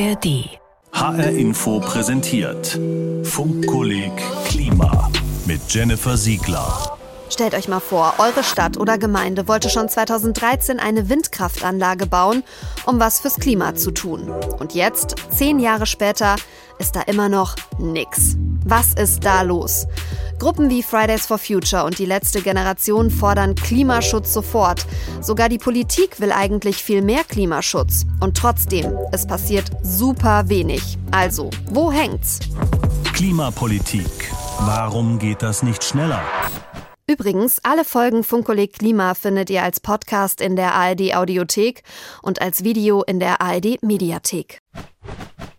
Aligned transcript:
ARD. 0.00 0.48
HR 0.92 1.28
Info 1.28 1.78
präsentiert 1.78 2.78
Funkkolleg 3.22 4.12
Klima 4.46 5.10
mit 5.44 5.60
Jennifer 5.68 6.16
Siegler. 6.16 6.96
Stellt 7.28 7.54
euch 7.54 7.68
mal 7.68 7.80
vor, 7.80 8.14
eure 8.16 8.42
Stadt 8.42 8.78
oder 8.78 8.96
Gemeinde 8.96 9.46
wollte 9.46 9.68
schon 9.68 9.90
2013 9.90 10.80
eine 10.80 11.10
Windkraftanlage 11.10 12.06
bauen, 12.06 12.44
um 12.86 12.98
was 12.98 13.20
fürs 13.20 13.36
Klima 13.36 13.74
zu 13.74 13.90
tun. 13.90 14.30
Und 14.58 14.74
jetzt, 14.74 15.16
zehn 15.30 15.58
Jahre 15.58 15.84
später, 15.84 16.36
ist 16.78 16.96
da 16.96 17.02
immer 17.02 17.28
noch 17.28 17.56
nix. 17.78 18.36
Was 18.64 18.94
ist 18.94 19.26
da 19.26 19.42
los? 19.42 19.86
Gruppen 20.40 20.70
wie 20.70 20.82
Fridays 20.82 21.26
for 21.26 21.36
Future 21.36 21.84
und 21.84 21.98
die 21.98 22.06
letzte 22.06 22.40
Generation 22.40 23.10
fordern 23.10 23.54
Klimaschutz 23.54 24.32
sofort. 24.32 24.86
Sogar 25.20 25.50
die 25.50 25.58
Politik 25.58 26.18
will 26.18 26.32
eigentlich 26.32 26.82
viel 26.82 27.02
mehr 27.02 27.24
Klimaschutz. 27.24 28.06
Und 28.20 28.38
trotzdem, 28.38 28.96
es 29.12 29.26
passiert 29.26 29.70
super 29.82 30.48
wenig. 30.48 30.96
Also, 31.10 31.50
wo 31.70 31.92
hängt's? 31.92 32.38
Klimapolitik. 33.12 34.32
Warum 34.60 35.18
geht 35.18 35.42
das 35.42 35.62
nicht 35.62 35.84
schneller? 35.84 36.22
Übrigens, 37.06 37.58
alle 37.62 37.84
Folgen 37.84 38.24
Funkkolleg 38.24 38.72
Klima 38.72 39.12
findet 39.12 39.50
ihr 39.50 39.62
als 39.62 39.78
Podcast 39.78 40.40
in 40.40 40.56
der 40.56 40.72
ARD 40.72 41.16
Audiothek 41.16 41.82
und 42.22 42.40
als 42.40 42.64
Video 42.64 43.02
in 43.02 43.20
der 43.20 43.42
ARD 43.42 43.82
Mediathek. 43.82 44.60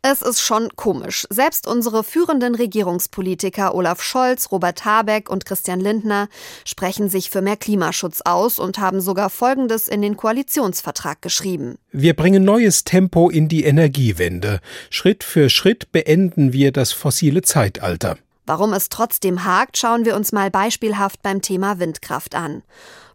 Es 0.03 0.23
ist 0.23 0.41
schon 0.41 0.69
komisch. 0.75 1.27
Selbst 1.29 1.67
unsere 1.67 2.03
führenden 2.03 2.55
Regierungspolitiker 2.55 3.75
Olaf 3.75 4.01
Scholz, 4.01 4.51
Robert 4.51 4.83
Habeck 4.83 5.29
und 5.29 5.45
Christian 5.45 5.79
Lindner 5.79 6.27
sprechen 6.65 7.07
sich 7.07 7.29
für 7.29 7.43
mehr 7.43 7.55
Klimaschutz 7.55 8.21
aus 8.21 8.57
und 8.57 8.79
haben 8.79 8.99
sogar 8.99 9.29
Folgendes 9.29 9.87
in 9.87 10.01
den 10.01 10.17
Koalitionsvertrag 10.17 11.21
geschrieben. 11.21 11.77
Wir 11.91 12.15
bringen 12.15 12.43
neues 12.43 12.83
Tempo 12.83 13.29
in 13.29 13.47
die 13.47 13.63
Energiewende. 13.63 14.59
Schritt 14.89 15.23
für 15.23 15.51
Schritt 15.51 15.91
beenden 15.91 16.51
wir 16.51 16.71
das 16.71 16.91
fossile 16.93 17.43
Zeitalter. 17.43 18.17
Warum 18.48 18.73
es 18.73 18.89
trotzdem 18.89 19.45
hakt, 19.45 19.77
schauen 19.77 20.04
wir 20.04 20.15
uns 20.15 20.31
mal 20.31 20.49
beispielhaft 20.49 21.21
beim 21.21 21.43
Thema 21.43 21.77
Windkraft 21.77 22.33
an. 22.33 22.63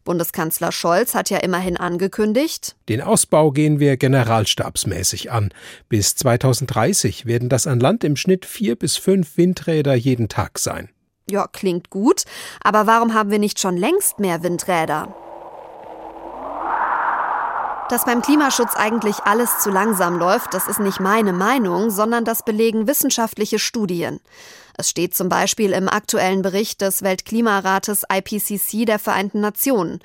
Bundeskanzler 0.06 0.72
Scholz 0.72 1.14
hat 1.14 1.28
ja 1.28 1.36
immerhin 1.38 1.76
angekündigt, 1.76 2.76
den 2.88 3.02
Ausbau 3.02 3.50
gehen 3.50 3.78
wir 3.78 3.98
generalstabsmäßig 3.98 5.30
an. 5.30 5.50
Bis 5.90 6.14
2030 6.14 7.26
werden 7.26 7.50
das 7.50 7.66
an 7.66 7.80
Land 7.80 8.04
im 8.04 8.16
Schnitt 8.16 8.46
vier 8.46 8.76
bis 8.76 8.96
fünf 8.96 9.36
Windräder 9.36 9.94
jeden 9.94 10.30
Tag 10.30 10.58
sein. 10.58 10.88
Ja, 11.28 11.46
klingt 11.48 11.90
gut, 11.90 12.22
aber 12.62 12.86
warum 12.86 13.12
haben 13.12 13.30
wir 13.30 13.38
nicht 13.38 13.60
schon 13.60 13.76
längst 13.76 14.18
mehr 14.18 14.42
Windräder? 14.42 15.14
Dass 17.88 18.04
beim 18.04 18.20
Klimaschutz 18.20 18.74
eigentlich 18.74 19.20
alles 19.24 19.60
zu 19.60 19.70
langsam 19.70 20.18
läuft, 20.18 20.54
das 20.54 20.66
ist 20.66 20.80
nicht 20.80 20.98
meine 20.98 21.32
Meinung, 21.32 21.90
sondern 21.90 22.24
das 22.24 22.44
belegen 22.44 22.88
wissenschaftliche 22.88 23.60
Studien. 23.60 24.20
Es 24.78 24.90
steht 24.90 25.14
zum 25.14 25.28
Beispiel 25.28 25.72
im 25.72 25.88
aktuellen 25.88 26.42
Bericht 26.42 26.82
des 26.82 27.02
Weltklimarates 27.02 28.04
IPCC 28.12 28.84
der 28.84 28.98
Vereinten 28.98 29.40
Nationen. 29.40 30.00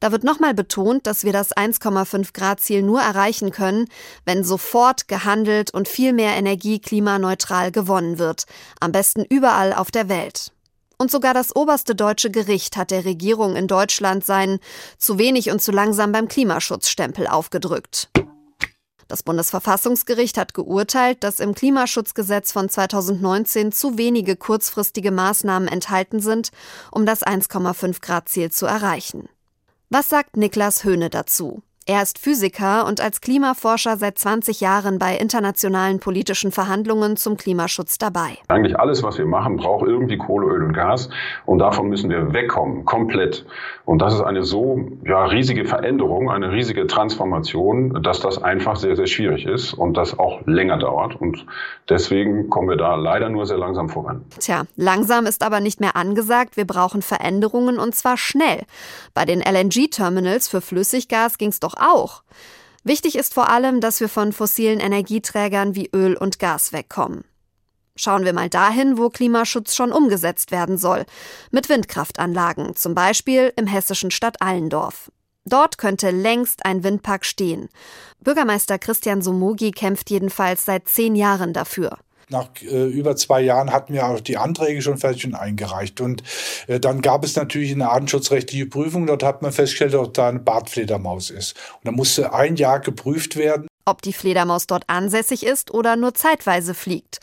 Da 0.00 0.10
wird 0.10 0.24
nochmal 0.24 0.52
betont, 0.52 1.06
dass 1.06 1.22
wir 1.24 1.32
das 1.32 1.56
1,5 1.56 2.32
Grad 2.32 2.60
Ziel 2.60 2.82
nur 2.82 3.00
erreichen 3.00 3.52
können, 3.52 3.86
wenn 4.24 4.42
sofort 4.42 5.06
gehandelt 5.06 5.72
und 5.72 5.86
viel 5.86 6.12
mehr 6.12 6.34
Energie 6.34 6.80
klimaneutral 6.80 7.70
gewonnen 7.70 8.18
wird. 8.18 8.46
Am 8.80 8.90
besten 8.90 9.24
überall 9.24 9.72
auf 9.72 9.90
der 9.90 10.08
Welt. 10.08 10.52
Und 10.98 11.10
sogar 11.10 11.34
das 11.34 11.54
oberste 11.54 11.94
deutsche 11.94 12.30
Gericht 12.30 12.76
hat 12.76 12.90
der 12.90 13.04
Regierung 13.04 13.54
in 13.54 13.68
Deutschland 13.68 14.24
seinen 14.24 14.58
zu 14.98 15.18
wenig 15.18 15.50
und 15.50 15.60
zu 15.60 15.70
langsam 15.70 16.10
beim 16.10 16.26
Klimaschutzstempel 16.26 17.26
aufgedrückt. 17.26 18.08
Das 19.08 19.22
Bundesverfassungsgericht 19.22 20.36
hat 20.36 20.52
geurteilt, 20.52 21.22
dass 21.22 21.38
im 21.38 21.54
Klimaschutzgesetz 21.54 22.52
von 22.52 22.68
2019 22.68 23.70
zu 23.70 23.98
wenige 23.98 24.36
kurzfristige 24.36 25.12
Maßnahmen 25.12 25.68
enthalten 25.68 26.20
sind, 26.20 26.50
um 26.90 27.06
das 27.06 27.24
1,5 27.24 28.00
Grad 28.00 28.28
Ziel 28.28 28.50
zu 28.50 28.66
erreichen. 28.66 29.28
Was 29.90 30.08
sagt 30.08 30.36
Niklas 30.36 30.82
Höhne 30.82 31.10
dazu? 31.10 31.62
Er 31.88 32.02
ist 32.02 32.18
Physiker 32.18 32.84
und 32.84 33.00
als 33.00 33.20
Klimaforscher 33.20 33.96
seit 33.96 34.18
20 34.18 34.60
Jahren 34.60 34.98
bei 34.98 35.16
internationalen 35.16 36.00
politischen 36.00 36.50
Verhandlungen 36.50 37.16
zum 37.16 37.36
Klimaschutz 37.36 37.96
dabei. 37.96 38.38
Eigentlich 38.48 38.76
alles, 38.76 39.04
was 39.04 39.18
wir 39.18 39.26
machen, 39.26 39.56
braucht 39.56 39.86
irgendwie 39.86 40.16
Kohle, 40.18 40.48
Öl 40.48 40.64
und 40.64 40.72
Gas 40.72 41.08
und 41.44 41.60
davon 41.60 41.88
müssen 41.88 42.10
wir 42.10 42.32
wegkommen, 42.32 42.84
komplett. 42.86 43.46
Und 43.84 44.02
das 44.02 44.14
ist 44.14 44.22
eine 44.22 44.42
so 44.42 44.80
ja, 45.04 45.26
riesige 45.26 45.64
Veränderung, 45.64 46.28
eine 46.28 46.50
riesige 46.50 46.88
Transformation, 46.88 48.02
dass 48.02 48.18
das 48.18 48.42
einfach 48.42 48.74
sehr, 48.74 48.96
sehr 48.96 49.06
schwierig 49.06 49.46
ist 49.46 49.72
und 49.72 49.96
das 49.96 50.18
auch 50.18 50.44
länger 50.44 50.78
dauert. 50.78 51.14
Und 51.14 51.46
deswegen 51.88 52.50
kommen 52.50 52.68
wir 52.68 52.76
da 52.76 52.96
leider 52.96 53.28
nur 53.28 53.46
sehr 53.46 53.58
langsam 53.58 53.88
voran. 53.90 54.24
Tja, 54.40 54.64
langsam 54.74 55.24
ist 55.24 55.44
aber 55.44 55.60
nicht 55.60 55.78
mehr 55.78 55.94
angesagt. 55.94 56.56
Wir 56.56 56.66
brauchen 56.66 57.00
Veränderungen 57.00 57.78
und 57.78 57.94
zwar 57.94 58.16
schnell. 58.16 58.62
Bei 59.14 59.24
den 59.24 59.40
LNG-Terminals 59.40 60.48
für 60.48 60.60
Flüssiggas 60.60 61.38
ging 61.38 61.50
es 61.50 61.60
doch 61.60 61.75
auch. 61.76 62.22
Wichtig 62.84 63.16
ist 63.16 63.34
vor 63.34 63.48
allem, 63.48 63.80
dass 63.80 64.00
wir 64.00 64.08
von 64.08 64.32
fossilen 64.32 64.80
Energieträgern 64.80 65.74
wie 65.74 65.90
Öl 65.92 66.16
und 66.16 66.38
Gas 66.38 66.72
wegkommen. 66.72 67.24
Schauen 67.96 68.24
wir 68.24 68.32
mal 68.32 68.50
dahin, 68.50 68.98
wo 68.98 69.08
Klimaschutz 69.08 69.74
schon 69.74 69.90
umgesetzt 69.90 70.50
werden 70.50 70.76
soll. 70.76 71.06
Mit 71.50 71.68
Windkraftanlagen, 71.68 72.76
zum 72.76 72.94
Beispiel 72.94 73.52
im 73.56 73.66
hessischen 73.66 74.10
Stadt 74.10 74.40
Allendorf. 74.42 75.10
Dort 75.46 75.78
könnte 75.78 76.10
längst 76.10 76.66
ein 76.66 76.84
Windpark 76.84 77.24
stehen. 77.24 77.68
Bürgermeister 78.20 78.78
Christian 78.78 79.22
Somogi 79.22 79.70
kämpft 79.70 80.10
jedenfalls 80.10 80.64
seit 80.64 80.88
zehn 80.88 81.14
Jahren 81.14 81.52
dafür. 81.52 81.98
Nach 82.28 82.48
äh, 82.60 82.86
über 82.86 83.14
zwei 83.14 83.40
Jahren 83.40 83.72
hatten 83.72 83.92
wir 83.92 84.06
auch 84.06 84.18
die 84.20 84.36
Anträge 84.36 84.82
schon 84.82 84.98
fertig 84.98 85.26
und 85.26 85.34
eingereicht. 85.34 86.00
Und 86.00 86.24
äh, 86.66 86.80
dann 86.80 87.00
gab 87.00 87.24
es 87.24 87.36
natürlich 87.36 87.70
eine 87.72 87.88
artenschutzrechtliche 87.88 88.66
Prüfung. 88.66 89.06
Dort 89.06 89.22
hat 89.22 89.42
man 89.42 89.52
festgestellt, 89.52 89.94
dass 89.94 90.12
da 90.12 90.28
eine 90.28 90.40
Bartfledermaus 90.40 91.30
ist. 91.30 91.54
Und 91.74 91.84
da 91.84 91.92
musste 91.92 92.32
ein 92.32 92.56
Jahr 92.56 92.80
geprüft 92.80 93.36
werden. 93.36 93.68
Ob 93.84 94.02
die 94.02 94.12
Fledermaus 94.12 94.66
dort 94.66 94.84
ansässig 94.88 95.46
ist 95.46 95.72
oder 95.72 95.94
nur 95.94 96.14
zeitweise 96.14 96.74
fliegt. 96.74 97.20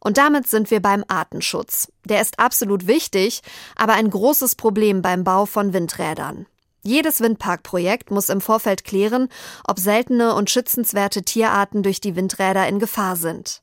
Und 0.00 0.18
damit 0.18 0.48
sind 0.48 0.70
wir 0.70 0.82
beim 0.82 1.04
Artenschutz. 1.08 1.90
Der 2.04 2.20
ist 2.20 2.38
absolut 2.38 2.86
wichtig, 2.86 3.40
aber 3.76 3.94
ein 3.94 4.10
großes 4.10 4.56
Problem 4.56 5.00
beim 5.00 5.24
Bau 5.24 5.46
von 5.46 5.72
Windrädern. 5.72 6.46
Jedes 6.82 7.20
Windparkprojekt 7.20 8.10
muss 8.10 8.28
im 8.28 8.40
Vorfeld 8.40 8.84
klären, 8.84 9.28
ob 9.64 9.78
seltene 9.78 10.34
und 10.34 10.50
schützenswerte 10.50 11.22
Tierarten 11.22 11.84
durch 11.84 12.00
die 12.00 12.16
Windräder 12.16 12.66
in 12.66 12.80
Gefahr 12.80 13.14
sind. 13.14 13.62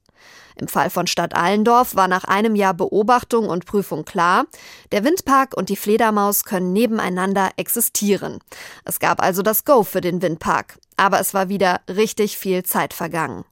Im 0.59 0.67
Fall 0.67 0.89
von 0.89 1.07
Stadt 1.07 1.35
Allendorf 1.35 1.95
war 1.95 2.09
nach 2.09 2.25
einem 2.25 2.53
Jahr 2.53 2.73
Beobachtung 2.73 3.47
und 3.47 3.65
Prüfung 3.65 4.03
klar, 4.03 4.45
der 4.91 5.05
Windpark 5.05 5.55
und 5.55 5.69
die 5.69 5.77
Fledermaus 5.77 6.43
können 6.43 6.73
nebeneinander 6.73 7.51
existieren. 7.55 8.39
Es 8.83 8.99
gab 8.99 9.23
also 9.23 9.41
das 9.41 9.63
Go 9.63 9.83
für 9.83 10.01
den 10.01 10.21
Windpark, 10.21 10.77
aber 10.97 11.21
es 11.21 11.33
war 11.33 11.47
wieder 11.47 11.79
richtig 11.87 12.37
viel 12.37 12.63
Zeit 12.63 12.93
vergangen. 12.93 13.45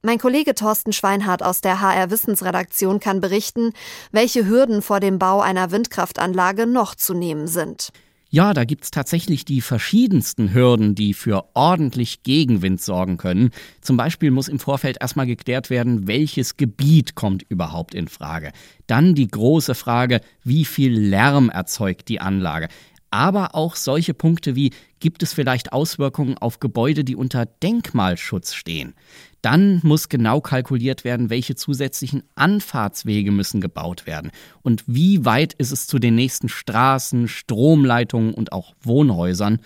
Mein 0.00 0.20
Kollege 0.20 0.54
Thorsten 0.54 0.92
Schweinhardt 0.92 1.42
aus 1.42 1.60
der 1.60 1.80
HR 1.80 2.10
Wissensredaktion 2.10 3.00
kann 3.00 3.20
berichten, 3.20 3.72
welche 4.12 4.46
Hürden 4.46 4.80
vor 4.80 5.00
dem 5.00 5.18
Bau 5.18 5.40
einer 5.40 5.72
Windkraftanlage 5.72 6.68
noch 6.68 6.94
zu 6.94 7.14
nehmen 7.14 7.48
sind. 7.48 7.90
Ja, 8.30 8.52
da 8.52 8.64
gibt's 8.64 8.90
tatsächlich 8.90 9.46
die 9.46 9.62
verschiedensten 9.62 10.52
Hürden, 10.52 10.94
die 10.94 11.14
für 11.14 11.46
ordentlich 11.54 12.22
Gegenwind 12.24 12.78
sorgen 12.78 13.16
können. 13.16 13.52
Zum 13.80 13.96
Beispiel 13.96 14.30
muss 14.30 14.48
im 14.48 14.58
Vorfeld 14.58 14.98
erstmal 15.00 15.26
geklärt 15.26 15.70
werden, 15.70 16.06
welches 16.06 16.58
Gebiet 16.58 17.14
kommt 17.14 17.42
überhaupt 17.48 17.94
in 17.94 18.06
Frage. 18.06 18.52
Dann 18.86 19.14
die 19.14 19.28
große 19.28 19.74
Frage, 19.74 20.20
wie 20.44 20.66
viel 20.66 20.92
Lärm 20.92 21.48
erzeugt 21.48 22.08
die 22.10 22.20
Anlage 22.20 22.68
aber 23.10 23.54
auch 23.54 23.76
solche 23.76 24.14
Punkte 24.14 24.54
wie 24.54 24.72
gibt 25.00 25.22
es 25.22 25.32
vielleicht 25.32 25.72
Auswirkungen 25.72 26.36
auf 26.38 26.60
Gebäude, 26.60 27.04
die 27.04 27.16
unter 27.16 27.46
Denkmalschutz 27.46 28.54
stehen. 28.54 28.94
Dann 29.42 29.80
muss 29.84 30.08
genau 30.08 30.40
kalkuliert 30.40 31.04
werden, 31.04 31.30
welche 31.30 31.54
zusätzlichen 31.54 32.24
Anfahrtswege 32.34 33.30
müssen 33.30 33.60
gebaut 33.60 34.06
werden 34.06 34.32
und 34.62 34.84
wie 34.86 35.24
weit 35.24 35.52
ist 35.54 35.70
es 35.70 35.86
zu 35.86 35.98
den 35.98 36.14
nächsten 36.16 36.48
Straßen, 36.48 37.28
Stromleitungen 37.28 38.34
und 38.34 38.52
auch 38.52 38.74
Wohnhäusern. 38.82 39.60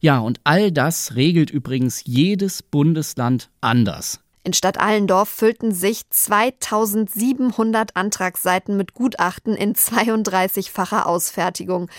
Ja, 0.00 0.18
und 0.18 0.40
all 0.44 0.72
das 0.72 1.16
regelt 1.16 1.50
übrigens 1.50 2.02
jedes 2.04 2.62
Bundesland 2.62 3.50
anders. 3.60 4.20
In 4.48 4.54
Stadt 4.54 4.80
Allendorf 4.80 5.28
füllten 5.28 5.72
sich 5.72 6.08
2700 6.08 7.96
Antragsseiten 7.96 8.78
mit 8.78 8.94
Gutachten 8.94 9.54
in 9.54 9.74
32-facher 9.74 11.04
Ausfertigung. 11.04 11.90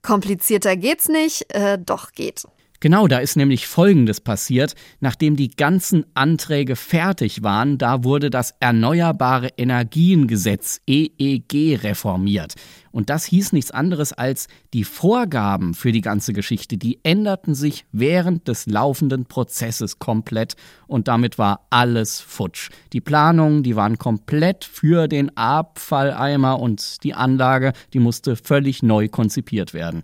Komplizierter 0.00 0.76
geht's 0.76 1.08
nicht, 1.08 1.54
äh, 1.54 1.78
doch 1.78 2.12
geht. 2.12 2.46
Genau, 2.82 3.08
da 3.08 3.18
ist 3.18 3.36
nämlich 3.36 3.66
Folgendes 3.66 4.22
passiert. 4.22 4.74
Nachdem 5.00 5.36
die 5.36 5.50
ganzen 5.50 6.06
Anträge 6.14 6.76
fertig 6.76 7.42
waren, 7.42 7.76
da 7.76 8.04
wurde 8.04 8.30
das 8.30 8.54
Erneuerbare 8.58 9.50
Energiengesetz 9.58 10.80
EEG 10.86 11.82
reformiert. 11.82 12.54
Und 12.90 13.10
das 13.10 13.26
hieß 13.26 13.52
nichts 13.52 13.70
anderes 13.70 14.14
als 14.14 14.48
die 14.72 14.84
Vorgaben 14.84 15.74
für 15.74 15.92
die 15.92 16.00
ganze 16.00 16.32
Geschichte, 16.32 16.78
die 16.78 16.98
änderten 17.02 17.54
sich 17.54 17.84
während 17.92 18.48
des 18.48 18.66
laufenden 18.66 19.26
Prozesses 19.26 19.98
komplett 19.98 20.56
und 20.86 21.06
damit 21.06 21.38
war 21.38 21.66
alles 21.68 22.18
futsch. 22.20 22.70
Die 22.94 23.02
Planungen, 23.02 23.62
die 23.62 23.76
waren 23.76 23.98
komplett 23.98 24.64
für 24.64 25.06
den 25.06 25.36
Abfalleimer 25.36 26.58
und 26.58 27.04
die 27.04 27.12
Anlage, 27.12 27.74
die 27.92 28.00
musste 28.00 28.36
völlig 28.36 28.82
neu 28.82 29.08
konzipiert 29.08 29.74
werden. 29.74 30.02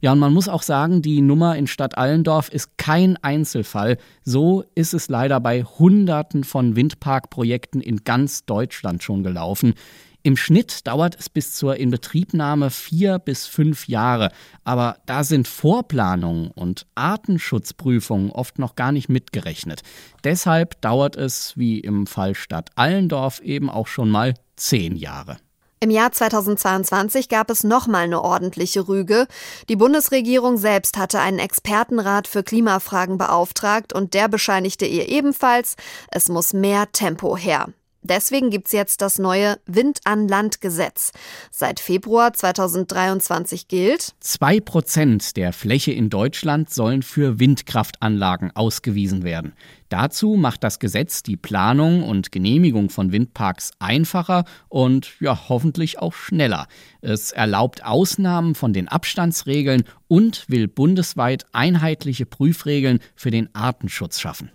Ja, 0.00 0.12
und 0.12 0.18
man 0.18 0.32
muss 0.32 0.48
auch 0.48 0.62
sagen, 0.62 1.02
die 1.02 1.20
Nummer 1.20 1.56
in 1.56 1.66
Stadt 1.66 1.98
Allendorf 1.98 2.48
ist 2.48 2.78
kein 2.78 3.16
Einzelfall. 3.22 3.98
So 4.22 4.64
ist 4.74 4.94
es 4.94 5.08
leider 5.08 5.40
bei 5.40 5.62
Hunderten 5.62 6.44
von 6.44 6.74
Windparkprojekten 6.74 7.82
in 7.82 8.04
ganz 8.04 8.46
Deutschland 8.46 9.02
schon 9.02 9.22
gelaufen. 9.22 9.74
Im 10.22 10.36
Schnitt 10.36 10.86
dauert 10.86 11.18
es 11.18 11.30
bis 11.30 11.54
zur 11.54 11.76
Inbetriebnahme 11.76 12.70
vier 12.70 13.18
bis 13.18 13.46
fünf 13.46 13.88
Jahre, 13.88 14.30
aber 14.64 14.98
da 15.06 15.24
sind 15.24 15.48
Vorplanungen 15.48 16.50
und 16.50 16.86
Artenschutzprüfungen 16.94 18.30
oft 18.30 18.58
noch 18.58 18.76
gar 18.76 18.92
nicht 18.92 19.08
mitgerechnet. 19.08 19.80
Deshalb 20.22 20.80
dauert 20.82 21.16
es, 21.16 21.56
wie 21.56 21.80
im 21.80 22.06
Fall 22.06 22.34
Stadt 22.34 22.70
Allendorf, 22.74 23.40
eben 23.40 23.70
auch 23.70 23.86
schon 23.86 24.10
mal 24.10 24.34
zehn 24.56 24.94
Jahre. 24.94 25.38
Im 25.82 25.88
Jahr 25.90 26.12
2022 26.12 27.30
gab 27.30 27.48
es 27.48 27.64
nochmal 27.64 28.04
eine 28.04 28.22
ordentliche 28.22 28.86
Rüge. 28.86 29.26
Die 29.70 29.76
Bundesregierung 29.76 30.58
selbst 30.58 30.98
hatte 30.98 31.20
einen 31.20 31.38
Expertenrat 31.38 32.28
für 32.28 32.42
Klimafragen 32.42 33.16
beauftragt 33.16 33.94
und 33.94 34.12
der 34.12 34.28
bescheinigte 34.28 34.84
ihr 34.84 35.08
ebenfalls, 35.08 35.76
es 36.10 36.28
muss 36.28 36.52
mehr 36.52 36.92
Tempo 36.92 37.34
her. 37.34 37.68
Deswegen 38.02 38.50
gibt's 38.50 38.72
jetzt 38.72 39.02
das 39.02 39.18
neue 39.18 39.58
Wind 39.66 40.00
an 40.04 40.26
Land 40.26 40.60
Gesetz. 40.60 41.12
Seit 41.50 41.80
Februar 41.80 42.32
2023 42.32 43.68
gilt, 43.68 44.14
zwei 44.20 44.58
Prozent 44.60 45.36
der 45.36 45.52
Fläche 45.52 45.92
in 45.92 46.08
Deutschland 46.08 46.70
sollen 46.70 47.02
für 47.02 47.38
Windkraftanlagen 47.38 48.56
ausgewiesen 48.56 49.22
werden. 49.22 49.52
Dazu 49.90 50.36
macht 50.36 50.64
das 50.64 50.78
Gesetz 50.78 51.22
die 51.22 51.36
Planung 51.36 52.04
und 52.04 52.32
Genehmigung 52.32 52.90
von 52.90 53.12
Windparks 53.12 53.72
einfacher 53.80 54.44
und 54.68 55.20
ja, 55.20 55.48
hoffentlich 55.48 55.98
auch 55.98 56.14
schneller. 56.14 56.68
Es 57.02 57.32
erlaubt 57.32 57.84
Ausnahmen 57.84 58.54
von 58.54 58.72
den 58.72 58.88
Abstandsregeln 58.88 59.82
und 60.08 60.48
will 60.48 60.68
bundesweit 60.68 61.44
einheitliche 61.52 62.24
Prüfregeln 62.24 63.00
für 63.14 63.30
den 63.30 63.54
Artenschutz 63.54 64.20
schaffen. 64.20 64.50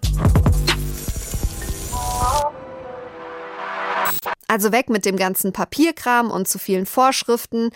Also 4.56 4.72
weg 4.72 4.90
mit 4.90 5.04
dem 5.06 5.18
ganzen 5.18 5.52
Papierkram 5.52 6.32
und 6.32 6.48
zu 6.48 6.60
vielen 6.60 6.86
Vorschriften. 6.86 7.72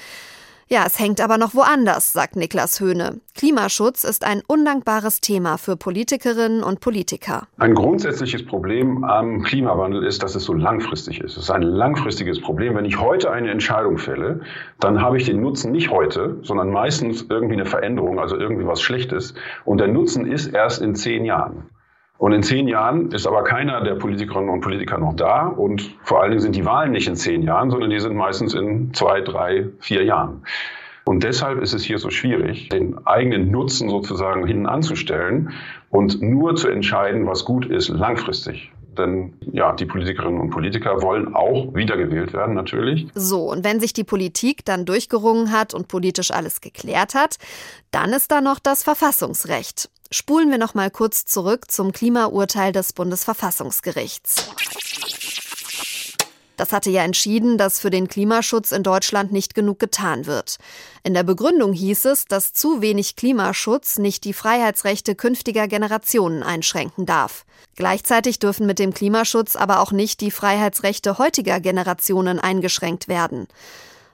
Ja, 0.70 0.86
es 0.88 0.98
hängt 0.98 1.20
aber 1.20 1.38
noch 1.38 1.54
woanders, 1.54 2.14
sagt 2.14 2.38
Niklas 2.38 2.80
Höhne. 2.80 3.20
Klimaschutz 3.36 4.06
ist 4.06 4.24
ein 4.24 4.42
undankbares 4.48 5.20
Thema 5.20 5.58
für 5.58 5.76
Politikerinnen 5.76 6.64
und 6.64 6.80
Politiker. 6.80 7.50
Ein 7.58 7.74
grundsätzliches 7.74 8.46
Problem 8.46 9.04
am 9.04 9.44
Klimawandel 9.44 10.06
ist, 10.06 10.24
dass 10.24 10.36
es 10.36 10.46
so 10.46 10.54
langfristig 10.54 11.20
ist. 11.20 11.34
Es 11.34 11.44
ist 11.44 11.52
ein 11.52 11.64
langfristiges 11.64 12.40
Problem. 12.40 12.78
Wenn 12.78 12.86
ich 12.86 12.98
heute 12.98 13.30
eine 13.30 13.52
Entscheidung 13.52 13.98
fälle, 13.98 14.40
dann 14.80 15.02
habe 15.02 15.18
ich 15.18 15.26
den 15.26 15.42
Nutzen 15.42 15.74
nicht 15.74 15.92
heute, 15.92 16.38
sondern 16.44 16.70
meistens 16.70 17.26
irgendwie 17.30 17.56
eine 17.56 17.66
Veränderung, 17.66 18.22
also 18.22 18.38
irgendwie 18.38 18.66
was 18.66 18.82
Schlechtes. 18.82 19.34
Und 19.66 19.80
der 19.80 19.90
Nutzen 19.90 20.26
ist 20.26 20.48
erst 20.48 20.82
in 20.82 20.96
zehn 20.96 21.26
Jahren. 21.26 21.70
Und 22.20 22.34
in 22.34 22.44
zehn 22.44 22.68
Jahren 22.68 23.12
ist 23.12 23.26
aber 23.26 23.46
keiner 23.46 23.82
der 23.82 23.96
Politikerinnen 23.96 24.50
und 24.50 24.60
Politiker 24.60 24.98
noch 24.98 25.16
da. 25.16 25.48
Und 25.48 25.96
vor 26.04 26.22
allen 26.22 26.32
Dingen 26.32 26.42
sind 26.42 26.54
die 26.54 26.66
Wahlen 26.66 26.92
nicht 26.92 27.08
in 27.08 27.16
zehn 27.16 27.42
Jahren, 27.42 27.72
sondern 27.72 27.90
die 27.90 28.00
sind 28.00 28.14
meistens 28.14 28.54
in 28.54 28.94
zwei, 28.94 29.22
drei, 29.22 29.70
vier 29.80 30.04
Jahren. 30.04 30.44
Und 31.06 31.24
deshalb 31.24 31.62
ist 31.62 31.74
es 31.74 31.82
hier 31.82 31.98
so 31.98 32.10
schwierig, 32.10 32.68
den 32.68 33.08
eigenen 33.08 33.50
Nutzen 33.52 33.90
sozusagen 33.90 34.46
hinten 34.46 34.68
anzustellen 34.68 35.54
und 35.90 36.22
nur 36.22 36.58
zu 36.58 36.68
entscheiden, 36.68 37.26
was 37.26 37.46
gut 37.46 37.66
ist 37.66 37.88
langfristig. 37.88 38.74
Denn 38.98 39.34
ja, 39.54 39.72
die 39.72 39.86
Politikerinnen 39.86 40.42
und 40.42 40.50
Politiker 40.50 41.02
wollen 41.02 41.34
auch 41.34 41.74
wiedergewählt 41.74 42.34
werden, 42.34 42.54
natürlich. 42.54 43.08
So, 43.16 43.50
und 43.50 43.64
wenn 43.64 43.80
sich 43.80 43.94
die 43.94 44.04
Politik 44.04 44.66
dann 44.66 44.86
durchgerungen 44.86 45.54
hat 45.54 45.74
und 45.74 45.88
politisch 45.88 46.32
alles 46.32 46.60
geklärt 46.60 47.16
hat, 47.16 47.38
dann 47.92 48.12
ist 48.12 48.30
da 48.30 48.42
noch 48.42 48.60
das 48.60 48.84
Verfassungsrecht. 48.84 49.90
Spulen 50.12 50.50
wir 50.50 50.58
noch 50.58 50.74
mal 50.74 50.90
kurz 50.90 51.26
zurück 51.26 51.70
zum 51.70 51.92
Klimaurteil 51.92 52.72
des 52.72 52.94
Bundesverfassungsgerichts. 52.94 54.50
Das 56.58 56.74
hatte 56.74 56.90
ja 56.90 57.04
entschieden, 57.04 57.60
dass 57.60 57.80
für 57.80 57.92
den 57.92 58.08
Klimaschutz 58.08 58.72
in 58.72 58.82
Deutschland 58.82 59.32
nicht 59.32 59.54
genug 59.54 59.78
getan 59.78 60.26
wird. 60.26 60.58
In 61.04 61.14
der 61.14 61.24
Begründung 61.24 61.74
hieß 61.74 62.06
es, 62.06 62.26
dass 62.26 62.54
zu 62.54 62.82
wenig 62.82 63.16
Klimaschutz 63.16 64.00
nicht 64.00 64.24
die 64.26 64.34
Freiheitsrechte 64.34 65.14
künftiger 65.14 65.68
Generationen 65.68 66.42
einschränken 66.42 67.06
darf. 67.06 67.46
Gleichzeitig 67.76 68.40
dürfen 68.40 68.66
mit 68.66 68.80
dem 68.80 68.94
Klimaschutz 68.94 69.56
aber 69.56 69.80
auch 69.80 69.92
nicht 69.92 70.22
die 70.22 70.32
Freiheitsrechte 70.32 71.20
heutiger 71.20 71.60
Generationen 71.60 72.40
eingeschränkt 72.40 73.08
werden. 73.08 73.48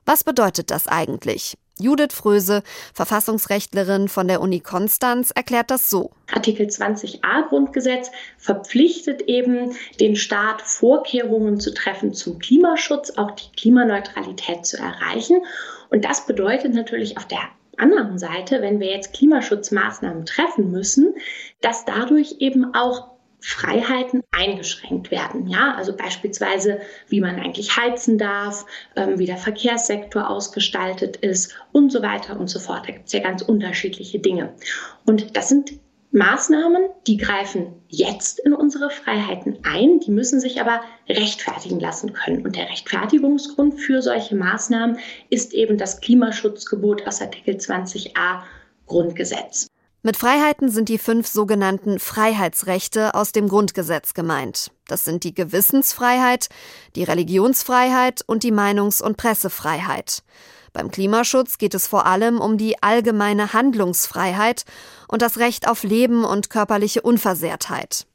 Was 0.06 0.24
bedeutet 0.24 0.69
das 0.69 0.88
eigentlich? 0.88 1.57
Judith 1.78 2.13
Fröse, 2.13 2.63
Verfassungsrechtlerin 2.94 4.07
von 4.07 4.28
der 4.28 4.40
Uni 4.40 4.62
Konstanz, 4.62 5.31
erklärt 5.31 5.72
das 5.72 5.90
so. 5.90 6.12
Artikel 6.31 6.68
20a 6.68 7.50
Grundgesetz 7.50 8.12
verpflichtet 8.38 9.24
eben 9.24 9.75
den 10.00 10.16
Staat, 10.16 10.62
Vorkehrungen 10.62 11.60
zu 11.60 11.74
treffen 11.74 12.13
zum 12.13 12.40
Klimaschutz, 12.40 13.18
auch 13.18 13.31
die 13.31 13.52
Klimaneutralität 13.57 14.66
zu 14.66 14.78
erreichen. 14.78 15.42
Und 15.90 16.06
das 16.06 16.25
bedeutet 16.25 16.74
natürlich 16.74 17.18
auf 17.18 17.28
der 17.28 17.42
anderen 17.78 18.19
Seite, 18.19 18.62
wenn 18.62 18.80
wir 18.80 18.92
jetzt 18.92 19.13
Klimaschutzmaßnahmen 19.13 20.25
treffen 20.25 20.72
müssen, 20.72 21.16
dass 21.60 21.84
dadurch 21.84 22.38
eben 22.40 22.74
auch 22.74 23.14
Freiheiten 23.47 24.24
eingeschränkt 24.31 25.12
werden. 25.12 25.47
Ja, 25.47 25.75
also 25.75 25.95
beispielsweise, 25.95 26.80
wie 27.09 27.21
man 27.21 27.39
eigentlich 27.39 27.77
heizen 27.77 28.18
darf, 28.18 28.65
ähm, 28.95 29.19
wie 29.19 29.27
der 29.27 29.38
Verkehrssektor 29.38 30.27
ausgestaltet 30.27 31.18
ist 31.18 31.56
und 31.71 31.92
so 31.92 32.01
weiter 32.01 32.39
und 32.39 32.50
so 32.50 32.59
fort. 32.59 32.88
Da 32.88 32.94
gibt 32.94 33.06
es 33.06 33.13
ja 33.13 33.19
ganz 33.19 33.44
unterschiedliche 33.44 34.18
Dinge. 34.18 34.56
Und 35.06 35.38
das 35.38 35.50
sind 35.50 35.74
Maßnahmen, 36.12 36.89
die 37.06 37.18
greifen 37.18 37.68
jetzt 37.88 38.39
in 38.39 38.53
unsere 38.53 38.89
Freiheiten 38.89 39.59
ein, 39.62 40.00
die 40.00 40.12
müssen 40.12 40.39
sich 40.39 40.59
aber 40.59 40.81
rechtfertigen 41.07 41.80
lassen 41.80 42.13
können. 42.13 42.44
Und 42.44 42.56
der 42.56 42.68
Rechtfertigungsgrund 42.68 43.80
für 43.80 44.01
solche 44.01 44.36
Maßnahmen 44.36 44.98
ist 45.30 45.53
eben 45.53 45.77
das 45.77 46.01
Klimaschutzgebot 46.01 47.06
aus 47.06 47.21
Artikel 47.21 47.57
20a 47.57 48.41
Grundgesetz. 48.88 49.68
Mit 50.06 50.18
Freiheiten 50.18 50.69
sind 50.69 50.88
die 50.88 51.00
fünf 51.00 51.25
sogenannten 51.25 51.98
Freiheitsrechte 51.98 53.16
aus 53.16 53.31
dem 53.31 53.48
Grundgesetz 53.48 54.13
gemeint. 54.13 54.70
Das 54.88 55.03
sind 55.03 55.24
die 55.24 55.34
Gewissensfreiheit, 55.34 56.50
die 56.96 57.03
Religionsfreiheit 57.03 58.22
und 58.27 58.44
die 58.44 58.51
Meinungs- 58.51 59.01
und 59.01 59.18
Pressefreiheit. 59.18 60.22
Beim 60.74 60.91
Klimaschutz 60.91 61.58
geht 61.58 61.74
es 61.74 61.88
vor 61.88 62.06
allem 62.06 62.39
um 62.39 62.60
die 62.60 62.84
allgemeine 62.84 63.53
Handlungsfreiheit 63.53 64.65
und 65.08 65.24
das 65.24 65.39
Recht 65.39 65.68
auf 65.68 65.82
Leben 65.82 66.24
und 66.24 66.51
körperliche 66.51 67.01
Unversehrtheit. 67.01 68.06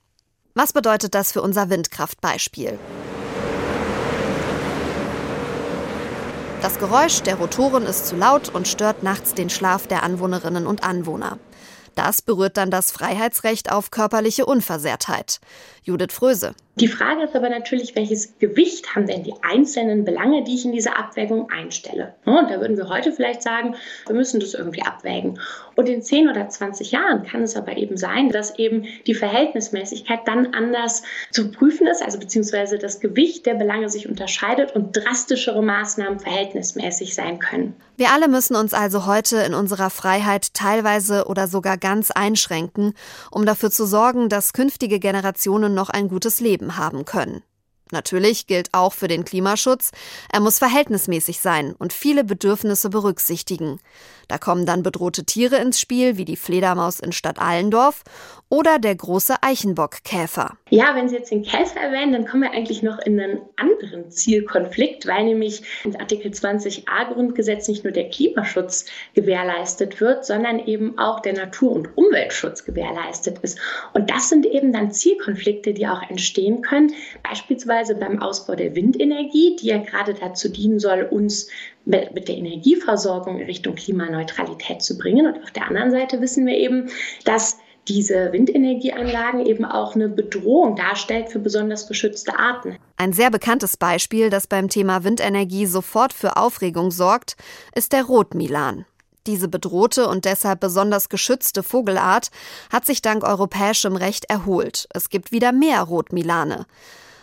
Was 0.54 0.72
bedeutet 0.72 1.16
das 1.16 1.32
für 1.32 1.42
unser 1.42 1.70
Windkraftbeispiel? 1.70 2.78
Das 6.62 6.78
Geräusch 6.78 7.22
der 7.22 7.34
Rotoren 7.34 7.84
ist 7.84 8.06
zu 8.06 8.14
laut 8.14 8.48
und 8.50 8.68
stört 8.68 9.02
nachts 9.02 9.34
den 9.34 9.50
Schlaf 9.50 9.88
der 9.88 10.04
Anwohnerinnen 10.04 10.68
und 10.68 10.84
Anwohner. 10.84 11.40
Das 11.94 12.22
berührt 12.22 12.56
dann 12.56 12.70
das 12.70 12.92
Freiheitsrecht 12.92 13.70
auf 13.70 13.90
körperliche 13.90 14.46
Unversehrtheit. 14.46 15.40
Judith 15.82 16.12
Fröse. 16.12 16.54
Die 16.76 16.88
Frage 16.88 17.24
ist 17.24 17.36
aber 17.36 17.50
natürlich, 17.50 17.94
welches 17.94 18.38
Gewicht 18.38 18.94
haben 18.94 19.06
denn 19.06 19.22
die 19.22 19.34
einzelnen 19.42 20.04
Belange, 20.04 20.44
die 20.44 20.54
ich 20.54 20.64
in 20.64 20.72
dieser 20.72 20.98
Abwägung 20.98 21.50
einstelle? 21.50 22.14
Und 22.24 22.50
da 22.50 22.58
würden 22.58 22.78
wir 22.78 22.88
heute 22.88 23.12
vielleicht 23.12 23.42
sagen, 23.42 23.74
wir 24.06 24.14
müssen 24.14 24.40
das 24.40 24.54
irgendwie 24.54 24.82
abwägen. 24.82 25.38
Und 25.76 25.88
in 25.88 26.02
10 26.02 26.30
oder 26.30 26.48
20 26.48 26.90
Jahren 26.92 27.24
kann 27.24 27.42
es 27.42 27.54
aber 27.56 27.76
eben 27.76 27.98
sein, 27.98 28.30
dass 28.30 28.58
eben 28.58 28.84
die 29.06 29.14
Verhältnismäßigkeit 29.14 30.20
dann 30.26 30.54
anders 30.54 31.02
zu 31.32 31.50
prüfen 31.50 31.86
ist, 31.86 32.02
also 32.02 32.18
beziehungsweise 32.18 32.78
das 32.78 33.00
Gewicht 33.00 33.44
der 33.44 33.54
Belange 33.54 33.90
sich 33.90 34.08
unterscheidet 34.08 34.74
und 34.74 34.96
drastischere 34.96 35.62
Maßnahmen 35.62 36.20
verhältnismäßig 36.20 37.14
sein 37.14 37.40
können. 37.40 37.74
Wir 37.96 38.12
alle 38.12 38.28
müssen 38.28 38.56
uns 38.56 38.72
also 38.72 39.04
heute 39.04 39.38
in 39.38 39.52
unserer 39.52 39.90
Freiheit 39.90 40.54
teilweise 40.54 41.26
oder 41.26 41.46
sogar 41.46 41.76
ganz 41.76 42.10
einschränken, 42.10 42.94
um 43.30 43.44
dafür 43.44 43.70
zu 43.70 43.84
sorgen, 43.84 44.30
dass 44.30 44.54
künftige 44.54 44.98
Generationen 44.98 45.69
noch 45.74 45.90
ein 45.90 46.08
gutes 46.08 46.40
Leben 46.40 46.76
haben 46.76 47.04
können. 47.04 47.42
Natürlich 47.92 48.46
gilt 48.46 48.72
auch 48.72 48.92
für 48.92 49.08
den 49.08 49.24
Klimaschutz, 49.24 49.90
er 50.32 50.40
muss 50.40 50.58
verhältnismäßig 50.58 51.40
sein 51.40 51.74
und 51.74 51.92
viele 51.92 52.24
Bedürfnisse 52.24 52.88
berücksichtigen. 52.88 53.80
Da 54.30 54.38
kommen 54.38 54.64
dann 54.64 54.84
bedrohte 54.84 55.24
Tiere 55.24 55.56
ins 55.56 55.80
Spiel, 55.80 56.16
wie 56.16 56.24
die 56.24 56.36
Fledermaus 56.36 57.00
in 57.00 57.10
Stadt 57.10 57.40
Allendorf 57.40 58.04
oder 58.48 58.78
der 58.78 58.94
große 58.94 59.34
Eichenbockkäfer. 59.42 60.56
Ja, 60.70 60.94
wenn 60.94 61.08
Sie 61.08 61.16
jetzt 61.16 61.32
den 61.32 61.42
Käfer 61.42 61.80
erwähnen, 61.80 62.12
dann 62.12 62.26
kommen 62.26 62.44
wir 62.44 62.52
eigentlich 62.52 62.80
noch 62.82 62.98
in 63.00 63.18
einen 63.20 63.40
anderen 63.56 64.08
Zielkonflikt, 64.10 65.04
weil 65.08 65.24
nämlich 65.24 65.62
in 65.84 65.96
Artikel 65.96 66.30
20a 66.30 67.12
Grundgesetz 67.12 67.66
nicht 67.66 67.82
nur 67.82 67.92
der 67.92 68.08
Klimaschutz 68.08 68.86
gewährleistet 69.14 70.00
wird, 70.00 70.24
sondern 70.24 70.60
eben 70.60 70.96
auch 70.96 71.18
der 71.20 71.32
Natur- 71.32 71.72
und 71.72 71.96
Umweltschutz 71.96 72.64
gewährleistet 72.64 73.38
ist. 73.42 73.58
Und 73.94 74.10
das 74.10 74.28
sind 74.28 74.46
eben 74.46 74.72
dann 74.72 74.92
Zielkonflikte, 74.92 75.74
die 75.74 75.88
auch 75.88 76.08
entstehen 76.08 76.62
können, 76.62 76.92
beispielsweise 77.28 77.96
beim 77.96 78.22
Ausbau 78.22 78.54
der 78.54 78.76
Windenergie, 78.76 79.56
die 79.60 79.66
ja 79.66 79.78
gerade 79.78 80.14
dazu 80.14 80.48
dienen 80.48 80.78
soll, 80.78 81.02
uns 81.02 81.48
mit 81.90 82.28
der 82.28 82.36
Energieversorgung 82.36 83.38
in 83.38 83.46
Richtung 83.46 83.74
Klimaneutralität 83.74 84.82
zu 84.82 84.96
bringen. 84.96 85.26
Und 85.26 85.42
auf 85.42 85.50
der 85.50 85.68
anderen 85.68 85.90
Seite 85.90 86.20
wissen 86.20 86.46
wir 86.46 86.56
eben, 86.56 86.88
dass 87.24 87.58
diese 87.88 88.32
Windenergieanlagen 88.32 89.44
eben 89.46 89.64
auch 89.64 89.94
eine 89.94 90.08
Bedrohung 90.08 90.76
darstellt 90.76 91.30
für 91.30 91.38
besonders 91.38 91.88
geschützte 91.88 92.38
Arten. 92.38 92.76
Ein 92.96 93.12
sehr 93.12 93.30
bekanntes 93.30 93.76
Beispiel, 93.76 94.30
das 94.30 94.46
beim 94.46 94.68
Thema 94.68 95.02
Windenergie 95.04 95.66
sofort 95.66 96.12
für 96.12 96.36
Aufregung 96.36 96.90
sorgt, 96.90 97.36
ist 97.74 97.92
der 97.92 98.04
Rotmilan. 98.04 98.84
Diese 99.26 99.48
bedrohte 99.48 100.08
und 100.08 100.24
deshalb 100.24 100.60
besonders 100.60 101.08
geschützte 101.08 101.62
Vogelart 101.62 102.30
hat 102.72 102.86
sich 102.86 103.02
dank 103.02 103.22
europäischem 103.22 103.96
Recht 103.96 104.24
erholt. 104.30 104.86
Es 104.94 105.10
gibt 105.10 105.30
wieder 105.30 105.52
mehr 105.52 105.82
Rotmilane. 105.82 106.66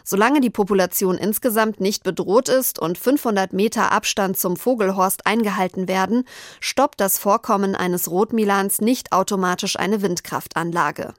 Solange 0.09 0.39
die 0.39 0.49
Population 0.49 1.17
insgesamt 1.17 1.81
nicht 1.81 2.03
bedroht 2.03 2.47
ist 2.47 2.79
und 2.79 2.97
500 2.97 3.51
Meter 3.51 3.91
Abstand 3.91 4.37
zum 4.37 4.55
Vogelhorst 4.55 5.27
eingehalten 5.27 5.89
werden, 5.89 6.23
stoppt 6.61 7.01
das 7.01 7.19
Vorkommen 7.19 7.75
eines 7.75 8.09
Rotmilans 8.09 8.79
nicht 8.79 9.11
automatisch 9.11 9.77
eine 9.77 10.01
Windkraftanlage. 10.01 11.13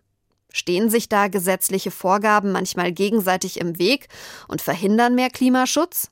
Stehen 0.50 0.88
sich 0.88 1.10
da 1.10 1.28
gesetzliche 1.28 1.90
Vorgaben 1.90 2.50
manchmal 2.50 2.90
gegenseitig 2.90 3.60
im 3.60 3.78
Weg 3.78 4.08
und 4.48 4.62
verhindern 4.62 5.14
mehr 5.14 5.28
Klimaschutz? 5.28 6.10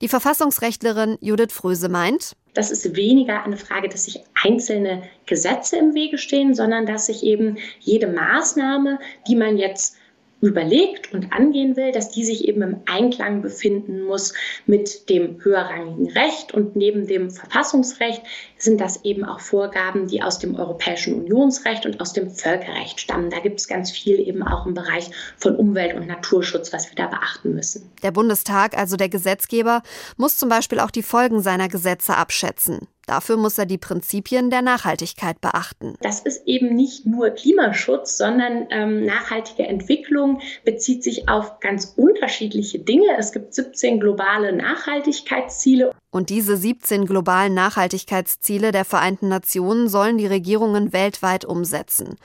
Die 0.00 0.08
Verfassungsrechtlerin 0.08 1.18
Judith 1.20 1.52
Fröse 1.52 1.90
meint, 1.90 2.36
das 2.54 2.70
ist 2.70 2.96
weniger 2.96 3.44
eine 3.44 3.58
Frage, 3.58 3.90
dass 3.90 4.04
sich 4.04 4.20
einzelne 4.42 5.02
Gesetze 5.26 5.76
im 5.76 5.92
Wege 5.92 6.16
stehen, 6.16 6.54
sondern 6.54 6.86
dass 6.86 7.06
sich 7.06 7.22
eben 7.22 7.58
jede 7.80 8.06
Maßnahme, 8.06 8.98
die 9.28 9.36
man 9.36 9.58
jetzt 9.58 9.96
überlegt 10.44 11.14
und 11.14 11.32
angehen 11.32 11.76
will, 11.76 11.90
dass 11.90 12.10
die 12.10 12.24
sich 12.24 12.46
eben 12.46 12.62
im 12.62 12.76
Einklang 12.86 13.40
befinden 13.40 14.02
muss 14.04 14.34
mit 14.66 15.08
dem 15.08 15.42
höherrangigen 15.42 16.10
Recht. 16.10 16.52
Und 16.52 16.76
neben 16.76 17.06
dem 17.06 17.30
Verfassungsrecht 17.30 18.22
sind 18.58 18.80
das 18.80 19.04
eben 19.04 19.24
auch 19.24 19.40
Vorgaben, 19.40 20.06
die 20.06 20.22
aus 20.22 20.38
dem 20.38 20.54
Europäischen 20.54 21.14
Unionsrecht 21.14 21.86
und 21.86 22.00
aus 22.00 22.12
dem 22.12 22.30
Völkerrecht 22.30 23.00
stammen. 23.00 23.30
Da 23.30 23.40
gibt 23.40 23.60
es 23.60 23.68
ganz 23.68 23.90
viel 23.90 24.20
eben 24.20 24.42
auch 24.42 24.66
im 24.66 24.74
Bereich 24.74 25.10
von 25.38 25.56
Umwelt- 25.56 25.94
und 25.94 26.06
Naturschutz, 26.06 26.72
was 26.72 26.90
wir 26.90 26.96
da 26.96 27.06
beachten 27.06 27.54
müssen. 27.54 27.90
Der 28.02 28.10
Bundestag, 28.10 28.76
also 28.76 28.96
der 28.96 29.08
Gesetzgeber, 29.08 29.82
muss 30.18 30.36
zum 30.36 30.50
Beispiel 30.50 30.78
auch 30.78 30.90
die 30.90 31.02
Folgen 31.02 31.40
seiner 31.40 31.68
Gesetze 31.68 32.16
abschätzen. 32.16 32.86
Dafür 33.06 33.36
muss 33.36 33.58
er 33.58 33.66
die 33.66 33.78
Prinzipien 33.78 34.50
der 34.50 34.62
Nachhaltigkeit 34.62 35.40
beachten. 35.40 35.94
Das 36.00 36.20
ist 36.20 36.46
eben 36.46 36.74
nicht 36.74 37.06
nur 37.06 37.30
Klimaschutz, 37.30 38.16
sondern 38.16 38.66
ähm, 38.70 39.04
nachhaltige 39.04 39.66
Entwicklung 39.66 40.40
bezieht 40.64 41.02
sich 41.02 41.28
auf 41.28 41.60
ganz 41.60 41.94
unterschiedliche 41.96 42.78
Dinge. 42.78 43.06
Es 43.18 43.32
gibt 43.32 43.54
17 43.54 44.00
globale 44.00 44.54
Nachhaltigkeitsziele. 44.54 45.92
Und 46.10 46.30
diese 46.30 46.56
17 46.56 47.06
globalen 47.06 47.54
Nachhaltigkeitsziele 47.54 48.72
der 48.72 48.84
Vereinten 48.84 49.28
Nationen 49.28 49.88
sollen 49.88 50.16
die 50.16 50.26
Regierungen 50.26 50.92
weltweit 50.92 51.44
umsetzen, 51.44 52.16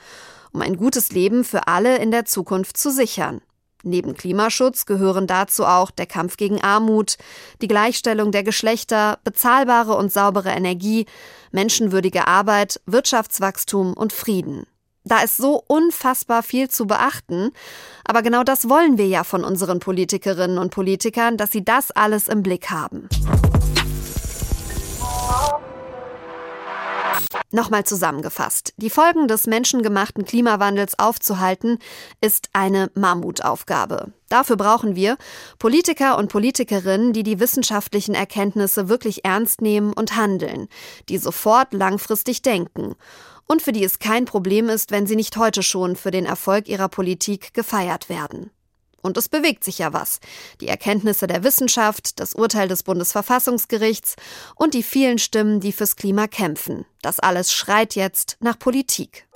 um 0.52 0.62
ein 0.62 0.76
gutes 0.76 1.12
Leben 1.12 1.44
für 1.44 1.66
alle 1.66 1.98
in 1.98 2.10
der 2.10 2.24
Zukunft 2.24 2.76
zu 2.76 2.90
sichern. 2.90 3.40
Neben 3.82 4.14
Klimaschutz 4.14 4.84
gehören 4.84 5.26
dazu 5.26 5.64
auch 5.64 5.90
der 5.90 6.06
Kampf 6.06 6.36
gegen 6.36 6.60
Armut, 6.60 7.16
die 7.62 7.68
Gleichstellung 7.68 8.30
der 8.32 8.42
Geschlechter, 8.42 9.18
bezahlbare 9.24 9.96
und 9.96 10.12
saubere 10.12 10.50
Energie, 10.50 11.06
menschenwürdige 11.50 12.26
Arbeit, 12.26 12.80
Wirtschaftswachstum 12.86 13.94
und 13.94 14.12
Frieden. 14.12 14.66
Da 15.04 15.22
ist 15.22 15.38
so 15.38 15.62
unfassbar 15.66 16.42
viel 16.42 16.68
zu 16.68 16.86
beachten, 16.86 17.52
aber 18.04 18.20
genau 18.20 18.44
das 18.44 18.68
wollen 18.68 18.98
wir 18.98 19.06
ja 19.06 19.24
von 19.24 19.44
unseren 19.44 19.80
Politikerinnen 19.80 20.58
und 20.58 20.74
Politikern, 20.74 21.38
dass 21.38 21.50
sie 21.52 21.64
das 21.64 21.90
alles 21.90 22.28
im 22.28 22.42
Blick 22.42 22.70
haben. 22.70 23.08
Nochmal 27.52 27.84
zusammengefasst. 27.84 28.74
Die 28.76 28.90
Folgen 28.90 29.26
des 29.26 29.46
menschengemachten 29.46 30.24
Klimawandels 30.24 30.98
aufzuhalten, 30.98 31.78
ist 32.20 32.48
eine 32.52 32.90
Mammutaufgabe. 32.94 34.12
Dafür 34.28 34.56
brauchen 34.56 34.94
wir 34.94 35.16
Politiker 35.58 36.16
und 36.16 36.30
Politikerinnen, 36.30 37.12
die 37.12 37.24
die 37.24 37.40
wissenschaftlichen 37.40 38.14
Erkenntnisse 38.14 38.88
wirklich 38.88 39.24
ernst 39.24 39.62
nehmen 39.62 39.92
und 39.92 40.16
handeln, 40.16 40.68
die 41.08 41.18
sofort 41.18 41.72
langfristig 41.72 42.42
denken 42.42 42.94
und 43.50 43.62
für 43.62 43.72
die 43.72 43.82
es 43.82 43.98
kein 43.98 44.26
Problem 44.26 44.68
ist, 44.68 44.92
wenn 44.92 45.08
sie 45.08 45.16
nicht 45.16 45.36
heute 45.36 45.64
schon 45.64 45.96
für 45.96 46.12
den 46.12 46.24
Erfolg 46.24 46.68
ihrer 46.68 46.88
Politik 46.88 47.52
gefeiert 47.52 48.08
werden. 48.08 48.52
Und 49.02 49.16
es 49.16 49.28
bewegt 49.28 49.64
sich 49.64 49.78
ja 49.78 49.92
was. 49.92 50.20
Die 50.60 50.68
Erkenntnisse 50.68 51.26
der 51.26 51.44
Wissenschaft, 51.44 52.20
das 52.20 52.34
Urteil 52.34 52.68
des 52.68 52.82
Bundesverfassungsgerichts 52.82 54.16
und 54.54 54.74
die 54.74 54.82
vielen 54.82 55.18
Stimmen, 55.18 55.60
die 55.60 55.72
fürs 55.72 55.96
Klima 55.96 56.26
kämpfen. 56.26 56.84
Das 57.02 57.18
alles 57.18 57.52
schreit 57.52 57.94
jetzt 57.94 58.36
nach 58.40 58.58
Politik. 58.58 59.26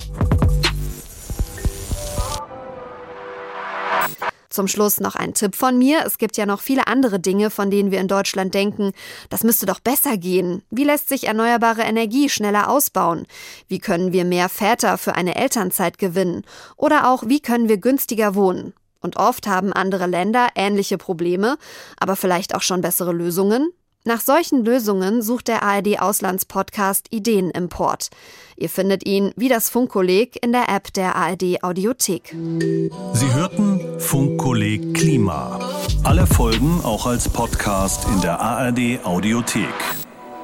Zum 4.54 4.68
Schluss 4.68 5.00
noch 5.00 5.16
ein 5.16 5.34
Tipp 5.34 5.56
von 5.56 5.76
mir. 5.76 6.04
Es 6.06 6.16
gibt 6.16 6.36
ja 6.36 6.46
noch 6.46 6.60
viele 6.60 6.86
andere 6.86 7.18
Dinge, 7.18 7.50
von 7.50 7.72
denen 7.72 7.90
wir 7.90 8.00
in 8.00 8.06
Deutschland 8.06 8.54
denken, 8.54 8.92
das 9.28 9.42
müsste 9.42 9.66
doch 9.66 9.80
besser 9.80 10.16
gehen. 10.16 10.62
Wie 10.70 10.84
lässt 10.84 11.08
sich 11.08 11.26
erneuerbare 11.26 11.82
Energie 11.82 12.28
schneller 12.28 12.70
ausbauen? 12.70 13.26
Wie 13.66 13.80
können 13.80 14.12
wir 14.12 14.24
mehr 14.24 14.48
Väter 14.48 14.96
für 14.96 15.16
eine 15.16 15.34
Elternzeit 15.34 15.98
gewinnen? 15.98 16.44
Oder 16.76 17.10
auch, 17.10 17.24
wie 17.26 17.40
können 17.40 17.68
wir 17.68 17.78
günstiger 17.78 18.36
wohnen? 18.36 18.74
Und 19.04 19.18
oft 19.18 19.46
haben 19.46 19.74
andere 19.74 20.06
Länder 20.06 20.48
ähnliche 20.54 20.96
Probleme, 20.96 21.58
aber 22.00 22.16
vielleicht 22.16 22.54
auch 22.54 22.62
schon 22.62 22.80
bessere 22.80 23.12
Lösungen. 23.12 23.68
Nach 24.06 24.20
solchen 24.20 24.64
Lösungen 24.64 25.20
sucht 25.20 25.48
der 25.48 25.62
ARD 25.62 26.00
Auslandspodcast 26.00 27.08
Ideenimport. 27.10 28.08
Ihr 28.56 28.70
findet 28.70 29.06
ihn 29.06 29.32
wie 29.36 29.50
das 29.50 29.68
Funkkolleg 29.68 30.42
in 30.42 30.52
der 30.52 30.70
App 30.70 30.90
der 30.94 31.16
ARD 31.16 31.62
Audiothek. 31.62 32.34
Sie 33.12 33.34
hörten 33.34 34.00
Funkkolleg 34.00 34.94
Klima. 34.94 35.60
Alle 36.02 36.26
Folgen 36.26 36.80
auch 36.82 37.06
als 37.06 37.28
Podcast 37.28 38.06
in 38.08 38.22
der 38.22 38.40
ARD 38.40 39.04
Audiothek 39.04 39.68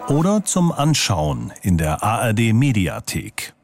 oder 0.09 0.45
zum 0.45 0.71
Anschauen 0.71 1.53
in 1.63 1.79
der 1.79 2.03
ARD 2.03 2.53
Mediathek. 2.53 3.55